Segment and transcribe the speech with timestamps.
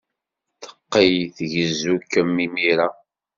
[0.61, 2.87] Teqqel tgezzu-kem imir-a.